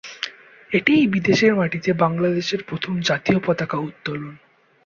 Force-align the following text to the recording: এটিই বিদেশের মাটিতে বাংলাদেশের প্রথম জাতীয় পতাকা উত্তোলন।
এটিই 0.71 1.07
বিদেশের 1.07 1.53
মাটিতে 1.55 1.89
বাংলাদেশের 1.93 2.61
প্রথম 2.63 2.93
জাতীয় 3.01 3.37
পতাকা 3.45 3.77
উত্তোলন। 3.79 4.33